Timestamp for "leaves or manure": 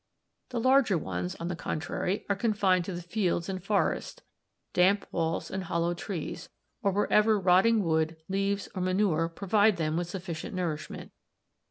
8.27-9.29